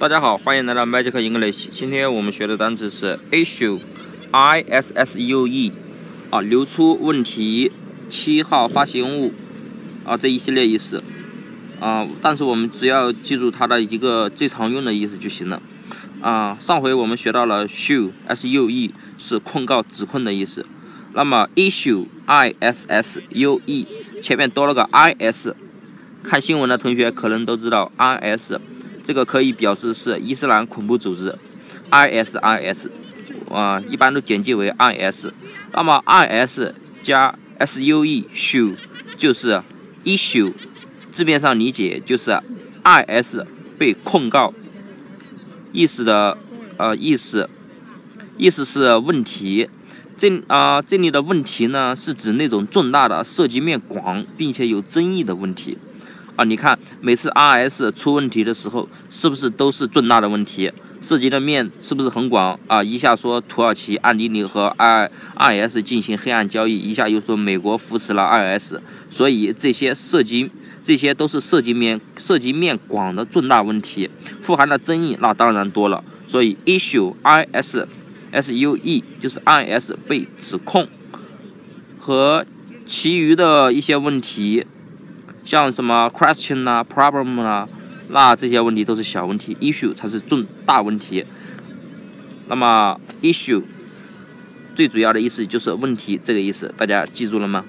[0.00, 1.68] 大家好，欢迎来到 Magic English。
[1.70, 5.72] 今天我们学的单词是 issue，i s s u e，
[6.30, 7.70] 啊，流出问题、
[8.10, 9.32] 七号发行物，
[10.04, 11.00] 啊，这一系列意思，
[11.78, 15.62] 啊，但是我们只要记住它的一个最常用的意思就行了。
[16.20, 20.66] 啊，上回我们学到了 sue，s u e 是控告、指控的意思。
[21.12, 23.86] 那么 issue，i s s u e
[24.20, 25.54] 前面多了个 i s，
[26.24, 28.60] 看新闻的同学可能都知道 i s。
[29.04, 31.36] 这个可以表示是伊斯兰恐怖组织
[31.90, 32.90] ，ISIS，
[33.50, 35.26] 啊，一般都简介为 IS。
[35.72, 36.72] 那么 IS
[37.02, 38.76] 加 SUE，SUE
[39.16, 39.62] 就是
[40.04, 40.54] issue，
[41.12, 42.40] 字面上理解就是
[42.82, 43.44] IS
[43.78, 44.54] 被控告，
[45.72, 46.38] 意思的
[46.78, 47.50] 呃意思，
[48.38, 49.68] 意思是问题。
[50.16, 55.76] 这啊这里的问题呢，是指那种重大的、涉及面广并且有争议的问题。
[56.36, 62.82] 啊，你看每次 RS 出问题的时候，是不是都是重大的问题，涉及的面是不是很广啊？
[62.82, 68.24] 一下说土耳其暗地里和 I IS 进行黑暗交易，一下又说美国扶持了
[68.58, 68.74] IS，
[69.10, 70.50] 所以这些涉及
[70.82, 74.10] 这些都是涉及面涉及面广的重大问题，
[74.42, 76.02] 富含的争议那当然多了。
[76.26, 77.86] 所以 issue IS
[78.32, 80.88] SUE 就是 IS 被指控
[82.00, 82.44] 和
[82.84, 84.66] 其余的一些问题。
[85.44, 87.68] 像什么 question 啊，problem 啊，
[88.08, 91.24] 那这些问题都是小问题，issue 才是重大问题。
[92.48, 93.62] 那么 issue
[94.74, 97.64] 最主要的意思就是问题这个意思，大家记住了吗？